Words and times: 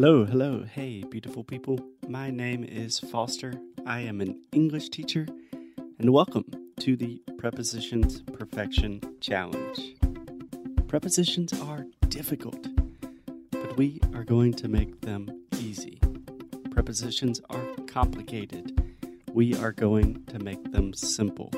Hello, 0.00 0.24
hello, 0.24 0.62
hey, 0.62 1.02
beautiful 1.02 1.42
people. 1.42 1.76
My 2.06 2.30
name 2.30 2.62
is 2.62 3.00
Foster. 3.00 3.54
I 3.84 3.98
am 4.02 4.20
an 4.20 4.40
English 4.52 4.90
teacher, 4.90 5.26
and 5.98 6.12
welcome 6.12 6.44
to 6.78 6.94
the 6.94 7.20
Prepositions 7.36 8.22
Perfection 8.32 9.00
Challenge. 9.20 9.96
Prepositions 10.86 11.52
are 11.62 11.84
difficult, 12.10 12.68
but 13.50 13.76
we 13.76 14.00
are 14.14 14.22
going 14.22 14.54
to 14.54 14.68
make 14.68 15.00
them 15.00 15.28
easy. 15.58 16.00
Prepositions 16.70 17.40
are 17.50 17.66
complicated. 17.88 18.96
We 19.32 19.56
are 19.56 19.72
going 19.72 20.24
to 20.26 20.38
make 20.38 20.70
them 20.70 20.94
simple. 20.94 21.50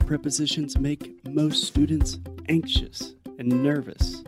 Prepositions 0.00 0.78
make 0.78 1.26
most 1.26 1.64
students 1.64 2.18
anxious 2.50 3.14
and 3.38 3.62
nervous. 3.62 4.22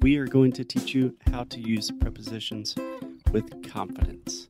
We 0.00 0.16
are 0.16 0.26
going 0.26 0.50
to 0.54 0.64
teach 0.64 0.92
you 0.92 1.14
how 1.30 1.44
to 1.44 1.60
use 1.60 1.92
prepositions 1.92 2.74
with 3.32 3.68
confidence. 3.70 4.48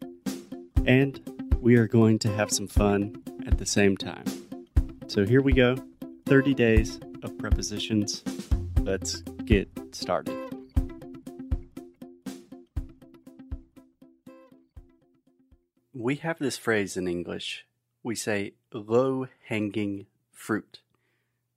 And 0.85 1.21
we 1.61 1.77
are 1.77 1.87
going 1.87 2.19
to 2.21 2.29
have 2.35 2.51
some 2.51 2.67
fun 2.67 3.23
at 3.47 3.59
the 3.59 3.67
same 3.67 3.97
time. 3.97 4.25
So 5.07 5.25
here 5.25 5.41
we 5.41 5.53
go 5.53 5.77
30 6.27 6.55
days 6.55 6.99
of 7.23 7.39
prepositions. 7.39 8.23
Let's 8.81 9.21
get 9.45 9.69
started. 9.93 10.37
We 15.95 16.17
have 16.17 16.39
this 16.39 16.57
phrase 16.57 16.97
in 16.97 17.07
English. 17.07 17.65
We 18.03 18.17
say 18.17 18.55
low 18.73 19.29
hanging 19.47 20.07
fruit. 20.33 20.81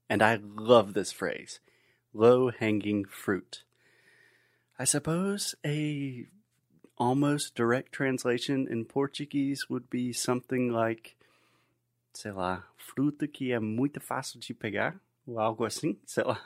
And 0.07 0.21
I 0.21 0.39
love 0.43 0.93
this 0.93 1.11
phrase 1.11 1.59
low 2.13 2.49
hanging 2.49 3.05
fruit. 3.05 3.63
I 4.79 4.83
suppose 4.85 5.55
a 5.65 6.27
almost 6.97 7.55
direct 7.55 7.91
translation 7.91 8.67
in 8.69 8.85
Portuguese 8.85 9.69
would 9.69 9.89
be 9.89 10.13
something 10.13 10.71
like, 10.71 11.15
sei 12.13 12.31
lá, 12.31 12.63
fruta 12.77 13.27
que 13.27 13.51
é 13.51 13.59
muito 13.59 13.99
fácil 13.99 14.39
de 14.39 14.53
pegar, 14.53 14.99
ou 15.27 15.39
algo 15.39 15.65
assim, 15.65 15.97
sei 16.05 16.23
lá. 16.23 16.41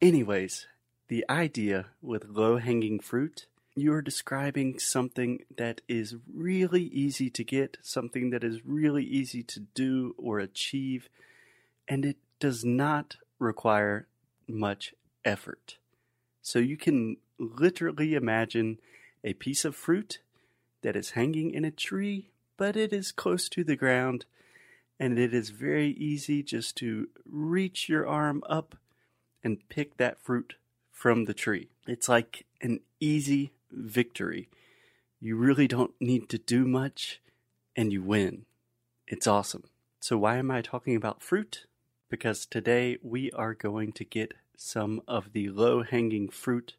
Anyways, 0.00 0.66
the 1.08 1.24
idea 1.30 1.86
with 2.02 2.24
low 2.28 2.58
hanging 2.58 2.98
fruit, 2.98 3.46
you 3.74 3.92
are 3.92 4.02
describing 4.02 4.78
something 4.78 5.44
that 5.56 5.82
is 5.86 6.16
really 6.34 6.84
easy 6.84 7.30
to 7.30 7.44
get, 7.44 7.78
something 7.82 8.30
that 8.30 8.42
is 8.42 8.64
really 8.64 9.04
easy 9.04 9.42
to 9.42 9.60
do 9.74 10.14
or 10.18 10.38
achieve, 10.38 11.08
and 11.86 12.04
it 12.04 12.16
does 12.40 12.64
not 12.64 13.16
require 13.38 14.06
much 14.48 14.94
effort. 15.24 15.76
So 16.42 16.58
you 16.58 16.76
can 16.76 17.18
literally 17.38 18.14
imagine 18.14 18.78
a 19.26 19.34
piece 19.34 19.64
of 19.64 19.74
fruit 19.74 20.20
that 20.82 20.94
is 20.94 21.10
hanging 21.10 21.50
in 21.50 21.64
a 21.64 21.70
tree, 21.70 22.30
but 22.56 22.76
it 22.76 22.92
is 22.92 23.10
close 23.10 23.48
to 23.48 23.64
the 23.64 23.74
ground, 23.76 24.24
and 25.00 25.18
it 25.18 25.34
is 25.34 25.50
very 25.50 25.90
easy 25.90 26.44
just 26.44 26.76
to 26.76 27.08
reach 27.28 27.88
your 27.88 28.06
arm 28.06 28.42
up 28.48 28.76
and 29.42 29.68
pick 29.68 29.96
that 29.96 30.22
fruit 30.22 30.54
from 30.92 31.24
the 31.24 31.34
tree. 31.34 31.68
It's 31.88 32.08
like 32.08 32.46
an 32.62 32.80
easy 33.00 33.50
victory. 33.70 34.48
You 35.20 35.36
really 35.36 35.66
don't 35.66 35.94
need 36.00 36.28
to 36.28 36.38
do 36.38 36.64
much, 36.64 37.20
and 37.74 37.92
you 37.92 38.02
win. 38.02 38.46
It's 39.08 39.26
awesome. 39.26 39.64
So, 39.98 40.16
why 40.16 40.36
am 40.36 40.52
I 40.52 40.62
talking 40.62 40.94
about 40.94 41.22
fruit? 41.22 41.66
Because 42.08 42.46
today 42.46 42.98
we 43.02 43.32
are 43.32 43.54
going 43.54 43.92
to 43.94 44.04
get 44.04 44.34
some 44.56 45.02
of 45.08 45.32
the 45.32 45.48
low 45.48 45.82
hanging 45.82 46.28
fruit 46.28 46.76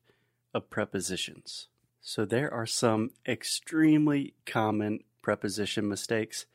of 0.54 0.70
prepositions. 0.70 1.68
So 2.10 2.24
there 2.24 2.54
are 2.54 2.66
some 2.66 3.12
extremely 3.28 4.34
common 4.46 5.02
preposition 5.22 5.90
mistakes 5.90 6.46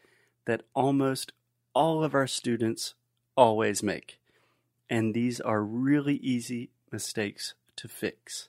that 0.46 0.62
almost 0.74 1.34
all 1.74 2.02
of 2.02 2.14
our 2.14 2.26
students 2.26 2.94
always 3.36 3.82
make. 3.82 4.18
And 4.88 5.12
these 5.12 5.42
are 5.42 5.62
really 5.62 6.16
easy 6.16 6.70
mistakes 6.90 7.52
to 7.76 7.86
fix. 7.86 8.48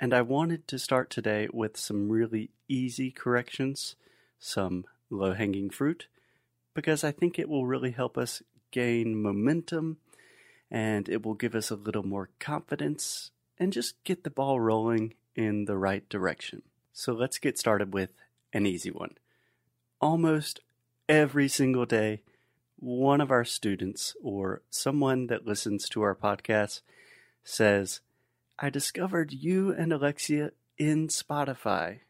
And 0.00 0.14
I 0.14 0.22
wanted 0.22 0.66
to 0.68 0.78
start 0.78 1.10
today 1.10 1.48
with 1.52 1.76
some 1.76 2.08
really 2.08 2.48
easy 2.66 3.10
corrections, 3.10 3.94
some 4.38 4.86
low 5.10 5.34
hanging 5.34 5.68
fruit, 5.68 6.06
because 6.72 7.04
I 7.04 7.12
think 7.12 7.38
it 7.38 7.46
will 7.46 7.66
really 7.66 7.90
help 7.90 8.16
us 8.16 8.42
gain 8.70 9.20
momentum 9.20 9.98
and 10.70 11.10
it 11.10 11.26
will 11.26 11.34
give 11.34 11.54
us 11.54 11.70
a 11.70 11.76
little 11.76 12.06
more 12.06 12.30
confidence 12.38 13.32
and 13.58 13.70
just 13.70 14.02
get 14.02 14.24
the 14.24 14.30
ball 14.30 14.58
rolling 14.58 15.12
in 15.36 15.66
the 15.66 15.76
right 15.76 16.08
direction. 16.08 16.62
So 16.92 17.12
let's 17.12 17.38
get 17.38 17.58
started 17.58 17.92
with 17.92 18.10
an 18.52 18.66
easy 18.66 18.90
one. 18.90 19.16
Almost 20.00 20.60
every 21.08 21.48
single 21.48 21.86
day, 21.86 22.22
one 22.78 23.20
of 23.20 23.30
our 23.30 23.44
students 23.44 24.14
or 24.22 24.62
someone 24.70 25.26
that 25.28 25.46
listens 25.46 25.88
to 25.90 26.02
our 26.02 26.14
podcast 26.14 26.80
says, 27.44 28.00
I 28.58 28.70
discovered 28.70 29.32
you 29.32 29.72
and 29.72 29.92
Alexia 29.92 30.52
in 30.78 31.08
Spotify 31.08 32.00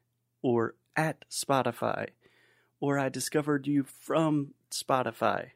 or 0.43 0.75
at 0.97 1.25
Spotify, 1.31 2.09
or 2.81 2.99
I 2.99 3.09
discovered 3.09 3.67
you 3.67 3.85
from 3.85 4.55
Spotify. 4.71 5.51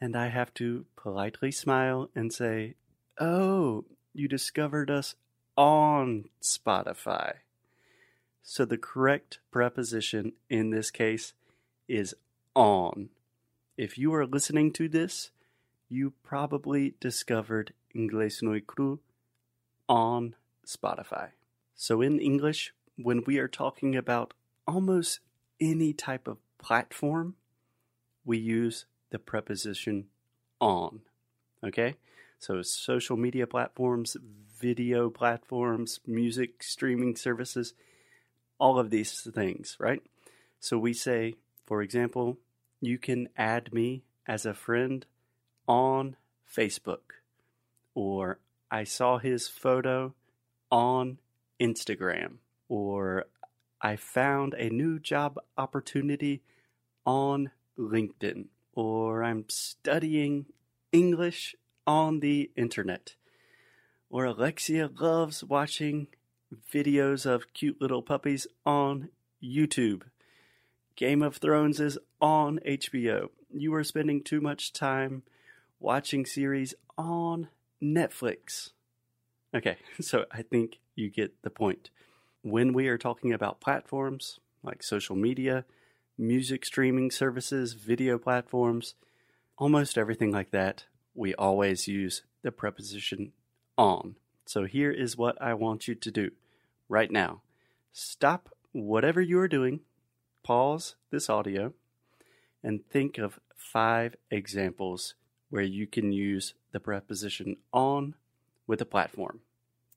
And 0.00 0.16
I 0.16 0.28
have 0.28 0.54
to 0.54 0.86
politely 0.96 1.50
smile 1.50 2.10
and 2.14 2.32
say, 2.32 2.74
Oh, 3.18 3.84
you 4.14 4.28
discovered 4.28 4.90
us 4.90 5.14
on 5.60 6.24
Spotify. 6.40 7.34
So 8.42 8.64
the 8.64 8.78
correct 8.78 9.40
preposition 9.50 10.32
in 10.48 10.70
this 10.70 10.90
case 10.90 11.34
is 11.86 12.14
on. 12.54 13.10
If 13.76 13.98
you 13.98 14.14
are 14.14 14.24
listening 14.24 14.72
to 14.72 14.88
this, 14.88 15.32
you 15.90 16.14
probably 16.22 16.94
discovered 16.98 17.74
Inglês 17.94 18.42
no 18.42 18.58
Cru 18.66 19.00
on 19.86 20.34
Spotify. 20.66 21.32
So 21.74 22.00
in 22.00 22.18
English, 22.20 22.72
when 22.96 23.22
we 23.26 23.38
are 23.38 23.48
talking 23.48 23.94
about 23.94 24.32
almost 24.66 25.20
any 25.60 25.92
type 25.92 26.26
of 26.26 26.38
platform, 26.56 27.34
we 28.24 28.38
use 28.38 28.86
the 29.10 29.18
preposition 29.18 30.06
on. 30.58 31.02
Okay? 31.62 31.96
So, 32.38 32.62
social 32.62 33.18
media 33.18 33.46
platforms, 33.46 34.16
video 34.60 35.10
platforms, 35.10 36.00
music 36.06 36.62
streaming 36.62 37.16
services, 37.16 37.74
all 38.58 38.78
of 38.78 38.90
these 38.90 39.26
things, 39.34 39.76
right? 39.80 40.02
So, 40.60 40.78
we 40.78 40.92
say, 40.92 41.34
for 41.66 41.82
example, 41.82 42.38
you 42.80 42.98
can 42.98 43.28
add 43.36 43.72
me 43.72 44.02
as 44.26 44.44
a 44.44 44.54
friend 44.54 45.06
on 45.66 46.16
Facebook, 46.46 47.14
or 47.94 48.38
I 48.70 48.84
saw 48.84 49.18
his 49.18 49.48
photo 49.48 50.14
on 50.70 51.18
Instagram, 51.60 52.38
or 52.68 53.24
I 53.80 53.96
found 53.96 54.54
a 54.54 54.68
new 54.68 54.98
job 54.98 55.38
opportunity 55.56 56.42
on 57.06 57.50
LinkedIn, 57.78 58.46
or 58.74 59.24
I'm 59.24 59.44
studying 59.48 60.46
English 60.92 61.56
on 61.86 62.20
the 62.20 62.50
internet. 62.56 63.16
Or 64.10 64.24
Alexia 64.24 64.90
loves 64.98 65.44
watching 65.44 66.08
videos 66.72 67.24
of 67.26 67.54
cute 67.54 67.80
little 67.80 68.02
puppies 68.02 68.48
on 68.66 69.10
YouTube. 69.42 70.02
Game 70.96 71.22
of 71.22 71.36
Thrones 71.36 71.78
is 71.78 71.96
on 72.20 72.58
HBO. 72.66 73.28
You 73.52 73.72
are 73.74 73.84
spending 73.84 74.22
too 74.22 74.40
much 74.40 74.72
time 74.72 75.22
watching 75.78 76.26
series 76.26 76.74
on 76.98 77.48
Netflix. 77.82 78.70
Okay, 79.54 79.76
so 80.00 80.26
I 80.32 80.42
think 80.42 80.78
you 80.96 81.08
get 81.08 81.42
the 81.42 81.50
point. 81.50 81.90
When 82.42 82.72
we 82.72 82.88
are 82.88 82.98
talking 82.98 83.32
about 83.32 83.60
platforms 83.60 84.40
like 84.62 84.82
social 84.82 85.14
media, 85.14 85.64
music 86.18 86.64
streaming 86.64 87.12
services, 87.12 87.74
video 87.74 88.18
platforms, 88.18 88.94
almost 89.56 89.96
everything 89.96 90.32
like 90.32 90.50
that, 90.50 90.86
we 91.14 91.34
always 91.34 91.86
use 91.86 92.22
the 92.42 92.50
preposition 92.50 93.32
on. 93.80 94.16
So 94.44 94.64
here 94.64 94.90
is 94.90 95.16
what 95.16 95.40
I 95.40 95.54
want 95.54 95.88
you 95.88 95.94
to 95.94 96.10
do 96.10 96.32
right 96.88 97.10
now. 97.10 97.40
Stop 97.92 98.50
whatever 98.72 99.22
you 99.22 99.38
are 99.38 99.48
doing, 99.48 99.80
pause 100.42 100.96
this 101.10 101.30
audio, 101.30 101.72
and 102.62 102.86
think 102.86 103.16
of 103.16 103.40
five 103.56 104.16
examples 104.30 105.14
where 105.48 105.62
you 105.62 105.86
can 105.86 106.12
use 106.12 106.52
the 106.72 106.80
preposition 106.80 107.56
on 107.72 108.14
with 108.66 108.82
a 108.82 108.84
platform. 108.84 109.40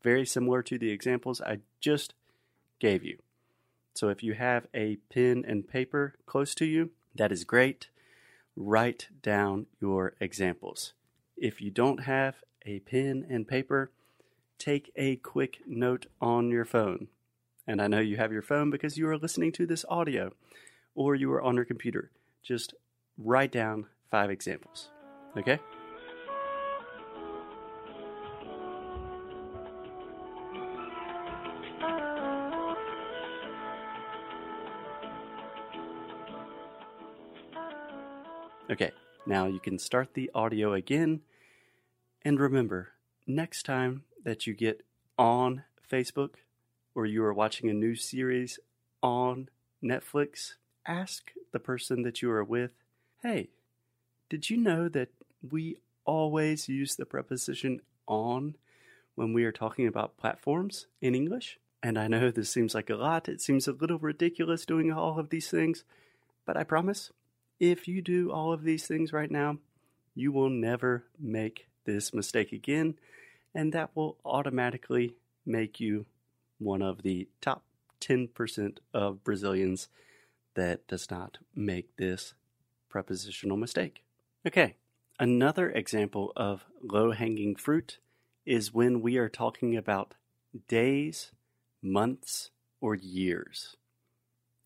Very 0.01 0.25
similar 0.25 0.63
to 0.63 0.77
the 0.77 0.91
examples 0.91 1.41
I 1.41 1.59
just 1.81 2.13
gave 2.79 3.03
you. 3.03 3.17
So 3.93 4.07
if 4.07 4.23
you 4.23 4.33
have 4.33 4.65
a 4.73 4.95
pen 5.13 5.43
and 5.45 5.67
paper 5.67 6.15
close 6.25 6.55
to 6.55 6.65
you, 6.65 6.91
that 7.15 7.33
is 7.33 7.43
great. 7.43 7.89
Write 8.55 9.09
down 9.21 9.65
your 9.81 10.13
examples. 10.21 10.93
If 11.35 11.61
you 11.61 11.69
don't 11.69 12.03
have 12.03 12.35
a 12.65 12.79
pen 12.79 13.25
and 13.29 13.47
paper, 13.47 13.91
take 14.57 14.91
a 14.95 15.17
quick 15.17 15.59
note 15.67 16.07
on 16.21 16.49
your 16.49 16.65
phone. 16.65 17.07
and 17.65 17.81
I 17.81 17.87
know 17.87 17.99
you 17.99 18.17
have 18.17 18.33
your 18.33 18.41
phone 18.41 18.69
because 18.69 18.97
you 18.97 19.07
are 19.07 19.17
listening 19.17 19.53
to 19.53 19.65
this 19.65 19.85
audio 19.87 20.33
or 20.95 21.15
you 21.15 21.31
are 21.31 21.41
on 21.41 21.55
your 21.55 21.65
computer. 21.65 22.11
Just 22.41 22.73
write 23.17 23.51
down 23.51 23.87
five 24.11 24.29
examples. 24.29 24.89
Okay? 25.37 25.59
Okay, 38.69 38.91
now 39.25 39.45
you 39.45 39.59
can 39.59 39.77
start 39.77 40.13
the 40.13 40.31
audio 40.33 40.73
again. 40.73 41.21
And 42.25 42.39
remember, 42.39 42.89
next 43.27 43.63
time 43.63 44.03
that 44.23 44.47
you 44.47 44.53
get 44.53 44.85
on 45.17 45.63
Facebook 45.91 46.35
or 46.95 47.05
you 47.05 47.23
are 47.23 47.33
watching 47.33 47.69
a 47.69 47.73
new 47.73 47.95
series 47.95 48.59
on 49.01 49.49
Netflix, 49.83 50.53
ask 50.85 51.31
the 51.51 51.59
person 51.59 52.03
that 52.03 52.21
you 52.21 52.31
are 52.31 52.43
with, 52.43 52.71
hey, 53.21 53.49
did 54.29 54.49
you 54.49 54.57
know 54.57 54.87
that 54.89 55.09
we 55.51 55.77
always 56.05 56.69
use 56.69 56.95
the 56.95 57.05
preposition 57.05 57.81
on 58.07 58.55
when 59.15 59.33
we 59.33 59.43
are 59.43 59.51
talking 59.51 59.85
about 59.85 60.17
platforms 60.17 60.87
in 61.01 61.15
English? 61.15 61.59
And 61.81 61.99
I 61.99 62.07
know 62.07 62.31
this 62.31 62.49
seems 62.49 62.73
like 62.73 62.89
a 62.89 62.95
lot, 62.95 63.27
it 63.27 63.41
seems 63.41 63.67
a 63.67 63.73
little 63.73 63.99
ridiculous 63.99 64.65
doing 64.65 64.93
all 64.93 65.19
of 65.19 65.29
these 65.29 65.49
things, 65.49 65.83
but 66.45 66.55
I 66.55 66.63
promise 66.63 67.11
if 67.59 67.87
you 67.87 68.01
do 68.01 68.31
all 68.31 68.53
of 68.53 68.63
these 68.63 68.87
things 68.87 69.11
right 69.11 69.29
now, 69.29 69.57
you 70.15 70.31
will 70.31 70.49
never 70.49 71.03
make 71.19 71.67
this 71.85 72.13
mistake 72.13 72.51
again, 72.51 72.95
and 73.53 73.73
that 73.73 73.91
will 73.95 74.17
automatically 74.25 75.15
make 75.45 75.79
you 75.79 76.05
one 76.57 76.81
of 76.81 77.03
the 77.03 77.27
top 77.41 77.63
10% 78.01 78.77
of 78.93 79.23
Brazilians 79.23 79.87
that 80.55 80.87
does 80.87 81.09
not 81.09 81.39
make 81.55 81.95
this 81.97 82.33
prepositional 82.89 83.57
mistake. 83.57 84.03
Okay, 84.45 84.75
another 85.19 85.69
example 85.71 86.31
of 86.35 86.65
low 86.81 87.11
hanging 87.11 87.55
fruit 87.55 87.97
is 88.45 88.73
when 88.73 89.01
we 89.01 89.17
are 89.17 89.29
talking 89.29 89.75
about 89.75 90.15
days, 90.67 91.31
months, 91.81 92.51
or 92.81 92.95
years. 92.95 93.77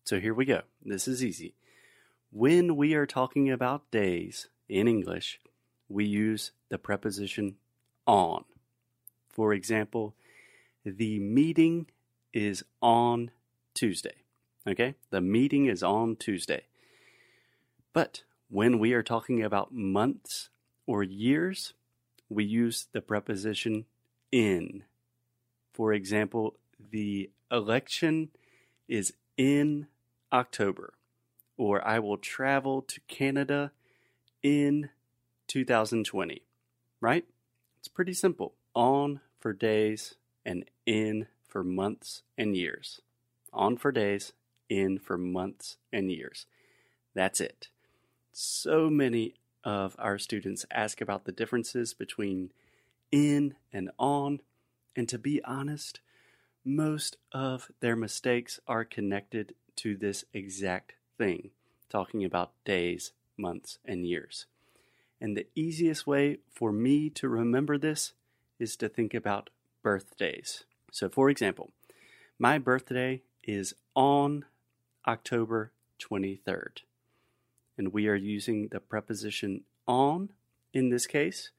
So 0.04 0.18
here 0.18 0.34
we 0.34 0.44
go. 0.44 0.62
This 0.84 1.06
is 1.06 1.22
easy. 1.22 1.54
When 2.30 2.76
we 2.76 2.94
are 2.94 3.06
talking 3.06 3.50
about 3.50 3.90
days 3.90 4.48
in 4.68 4.88
English, 4.88 5.40
we 5.88 6.04
use 6.04 6.52
the 6.68 6.78
preposition 6.78 7.56
on. 8.06 8.44
For 9.28 9.52
example, 9.52 10.14
the 10.84 11.18
meeting 11.18 11.86
is 12.32 12.64
on 12.82 13.30
Tuesday. 13.74 14.16
Okay? 14.66 14.94
The 15.10 15.20
meeting 15.20 15.66
is 15.66 15.82
on 15.82 16.16
Tuesday. 16.16 16.62
But 17.92 18.22
when 18.48 18.78
we 18.78 18.92
are 18.92 19.02
talking 19.02 19.42
about 19.42 19.72
months 19.72 20.50
or 20.86 21.02
years, 21.02 21.74
we 22.28 22.44
use 22.44 22.88
the 22.92 23.00
preposition 23.00 23.86
in. 24.30 24.84
For 25.72 25.92
example, 25.92 26.56
the 26.90 27.30
election 27.50 28.30
is 28.88 29.14
in 29.36 29.86
October 30.32 30.94
or 31.58 31.86
I 31.86 31.98
will 31.98 32.16
travel 32.16 32.80
to 32.82 33.00
Canada 33.08 33.72
in 34.42 34.88
2020, 35.48 36.42
right? 37.00 37.24
It's 37.78 37.88
pretty 37.88 38.12
simple. 38.12 38.54
On 38.74 39.20
for 39.40 39.52
days 39.52 40.14
and 40.44 40.64
in 40.86 41.26
for 41.46 41.64
months 41.64 42.22
and 42.36 42.56
years. 42.56 43.00
On 43.52 43.76
for 43.76 43.90
days, 43.90 44.32
in 44.68 44.98
for 44.98 45.18
months 45.18 45.78
and 45.92 46.10
years. 46.10 46.46
That's 47.14 47.40
it. 47.40 47.68
So 48.32 48.88
many 48.90 49.34
of 49.64 49.96
our 49.98 50.18
students 50.18 50.64
ask 50.70 51.00
about 51.00 51.24
the 51.24 51.32
differences 51.32 51.94
between 51.94 52.52
in 53.10 53.54
and 53.72 53.90
on, 53.98 54.40
and 54.94 55.08
to 55.08 55.18
be 55.18 55.42
honest, 55.44 56.00
most 56.64 57.16
of 57.32 57.70
their 57.80 57.96
mistakes 57.96 58.60
are 58.68 58.84
connected 58.84 59.54
to 59.76 59.96
this 59.96 60.24
exact 60.32 60.94
thing, 61.16 61.50
talking 61.88 62.24
about 62.24 62.52
days, 62.64 63.12
months, 63.36 63.78
and 63.84 64.06
years. 64.06 64.46
And 65.20 65.36
the 65.36 65.46
easiest 65.54 66.06
way 66.06 66.38
for 66.52 66.72
me 66.72 67.10
to 67.10 67.28
remember 67.28 67.76
this 67.76 68.12
is 68.58 68.76
to 68.76 68.88
think 68.88 69.14
about 69.14 69.50
birthdays. 69.82 70.64
So, 70.92 71.08
for 71.08 71.28
example, 71.28 71.70
my 72.38 72.58
birthday 72.58 73.22
is 73.42 73.74
on 73.94 74.44
October 75.06 75.72
23rd. 76.00 76.82
And 77.76 77.92
we 77.92 78.08
are 78.08 78.14
using 78.14 78.68
the 78.68 78.80
preposition 78.80 79.62
on 79.86 80.30
in 80.72 80.90
this 80.90 81.06
case 81.06 81.50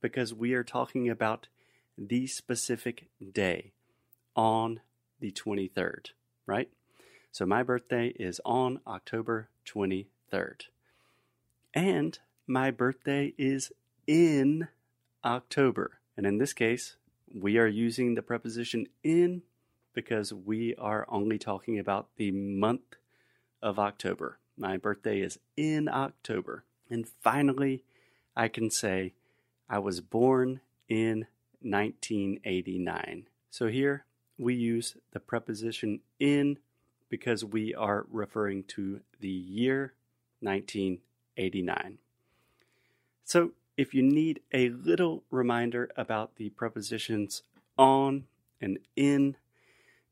because 0.00 0.34
we 0.34 0.54
are 0.54 0.64
talking 0.64 1.08
about 1.08 1.48
the 1.98 2.26
specific 2.26 3.08
day 3.32 3.72
on 4.34 4.80
the 5.20 5.30
23rd, 5.30 6.10
right? 6.46 6.68
So 7.30 7.46
my 7.46 7.62
birthday 7.62 8.08
is 8.08 8.40
on 8.44 8.80
October 8.86 9.48
23rd. 9.66 10.66
And 11.74 12.18
my 12.46 12.70
birthday 12.70 13.34
is 13.38 13.72
in 14.06 14.68
October. 15.24 16.00
And 16.16 16.26
in 16.26 16.38
this 16.38 16.52
case, 16.52 16.96
we 17.32 17.58
are 17.58 17.66
using 17.66 18.14
the 18.14 18.22
preposition 18.22 18.86
in 19.02 19.42
because 19.94 20.32
we 20.32 20.74
are 20.76 21.06
only 21.08 21.38
talking 21.38 21.78
about 21.78 22.08
the 22.16 22.30
month 22.30 22.96
of 23.62 23.78
October. 23.78 24.38
My 24.56 24.76
birthday 24.76 25.20
is 25.20 25.38
in 25.56 25.88
October. 25.88 26.64
And 26.90 27.08
finally, 27.08 27.84
I 28.36 28.48
can 28.48 28.70
say 28.70 29.14
I 29.68 29.78
was 29.78 30.00
born 30.00 30.60
in 30.88 31.26
1989. 31.60 33.26
So 33.50 33.68
here 33.68 34.04
we 34.38 34.54
use 34.54 34.96
the 35.12 35.20
preposition 35.20 36.00
in 36.18 36.58
because 37.08 37.44
we 37.44 37.74
are 37.74 38.06
referring 38.10 38.64
to 38.64 39.00
the 39.20 39.28
year 39.28 39.94
1989. 40.40 41.98
So, 43.24 43.52
if 43.76 43.94
you 43.94 44.02
need 44.02 44.40
a 44.52 44.68
little 44.68 45.24
reminder 45.30 45.90
about 45.96 46.36
the 46.36 46.50
prepositions 46.50 47.42
on 47.78 48.24
and 48.60 48.78
in, 48.96 49.36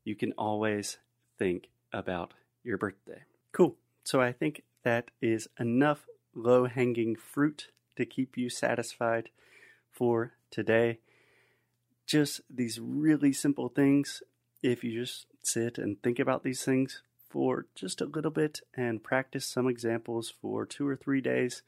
you 0.03 0.15
can 0.15 0.31
always 0.33 0.97
think 1.37 1.69
about 1.93 2.33
your 2.63 2.77
birthday. 2.77 3.23
Cool. 3.51 3.75
So, 4.03 4.21
I 4.21 4.31
think 4.31 4.63
that 4.83 5.11
is 5.21 5.47
enough 5.59 6.07
low 6.33 6.65
hanging 6.65 7.15
fruit 7.15 7.67
to 7.97 8.05
keep 8.05 8.37
you 8.37 8.49
satisfied 8.49 9.29
for 9.91 10.33
today. 10.49 10.99
Just 12.05 12.41
these 12.49 12.79
really 12.79 13.33
simple 13.33 13.69
things. 13.69 14.23
If 14.63 14.83
you 14.83 14.99
just 14.99 15.27
sit 15.43 15.77
and 15.77 16.01
think 16.01 16.19
about 16.19 16.43
these 16.43 16.63
things 16.63 17.01
for 17.29 17.65
just 17.75 18.01
a 18.01 18.05
little 18.05 18.31
bit 18.31 18.61
and 18.75 19.03
practice 19.03 19.45
some 19.45 19.67
examples 19.67 20.33
for 20.41 20.65
two 20.65 20.87
or 20.87 20.95
three 20.95 21.21
days, 21.21 21.63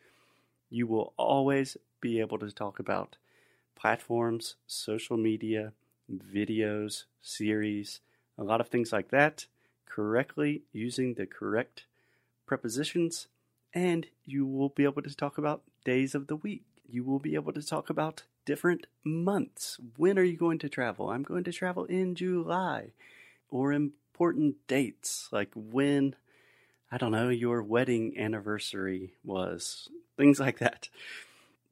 you 0.73 0.87
will 0.87 1.13
always 1.17 1.77
be 2.01 2.19
able 2.19 2.39
to 2.39 2.51
talk 2.51 2.79
about 2.79 3.15
platforms, 3.75 4.55
social 4.65 5.17
media, 5.17 5.71
videos, 6.11 7.03
series, 7.21 7.99
a 8.39 8.43
lot 8.43 8.59
of 8.59 8.69
things 8.69 8.91
like 8.91 9.11
that 9.11 9.45
correctly 9.85 10.63
using 10.71 11.13
the 11.13 11.27
correct 11.27 11.83
prepositions, 12.47 13.27
and 13.71 14.07
you 14.25 14.47
will 14.47 14.69
be 14.69 14.83
able 14.83 15.03
to 15.03 15.15
talk 15.15 15.37
about 15.37 15.61
days 15.85 16.15
of 16.15 16.25
the 16.25 16.35
week. 16.35 16.63
You 16.89 17.03
will 17.03 17.19
be 17.19 17.35
able 17.35 17.53
to 17.53 17.61
talk 17.61 17.91
about 17.91 18.23
different 18.43 18.87
months. 19.03 19.79
When 19.95 20.17
are 20.17 20.23
you 20.23 20.35
going 20.35 20.57
to 20.59 20.69
travel? 20.69 21.11
I'm 21.11 21.23
going 21.23 21.43
to 21.43 21.51
travel 21.51 21.85
in 21.85 22.15
July 22.15 22.93
or 23.47 23.71
important 23.71 24.55
dates, 24.67 25.29
like 25.31 25.51
when, 25.53 26.15
I 26.93 26.97
don't 26.97 27.11
know, 27.11 27.29
your 27.29 27.63
wedding 27.63 28.19
anniversary 28.19 29.13
was, 29.23 29.89
things 30.15 30.39
like 30.39 30.59
that. 30.59 30.89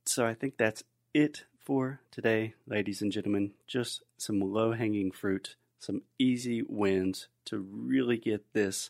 So 0.04 0.26
I 0.26 0.34
think 0.34 0.58
that's 0.58 0.84
it 1.14 1.44
for 1.64 2.00
today, 2.10 2.56
ladies 2.66 3.04
and 3.04 3.12
gentlemen. 3.12 3.52
Just 3.68 4.02
some 4.18 4.40
low 4.40 4.72
hanging 4.72 5.12
fruit, 5.12 5.58
some 5.78 6.02
easy 6.18 6.64
wins 6.64 7.28
to 7.46 7.60
really 7.60 8.18
get 8.18 8.52
this 8.54 8.90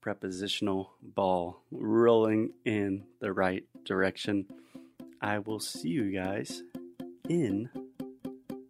prepositional 0.00 0.90
ball 1.00 1.60
rolling 1.70 2.50
in 2.64 3.04
the 3.20 3.32
right 3.32 3.64
direction. 3.84 4.46
I 5.22 5.38
will 5.38 5.60
see 5.60 5.90
you 5.90 6.10
guys 6.10 6.64
in 7.28 7.70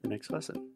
the 0.03 0.09
next 0.09 0.31
lesson. 0.31 0.70